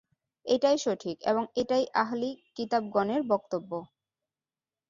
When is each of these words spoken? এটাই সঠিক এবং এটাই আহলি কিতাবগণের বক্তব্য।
এটাই 0.45 0.77
সঠিক 0.79 1.17
এবং 1.23 1.43
এটাই 1.55 1.85
আহলি 2.01 2.31
কিতাবগণের 2.55 3.21
বক্তব্য। 3.31 3.71